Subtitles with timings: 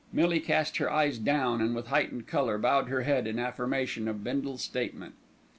[0.11, 4.23] Millie cast her eyes down and, with heightened colour, bowed her head in affirmation of
[4.23, 5.13] Bindle's statement.